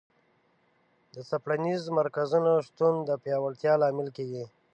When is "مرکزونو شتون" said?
1.99-2.93